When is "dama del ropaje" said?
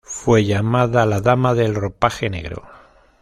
1.21-2.27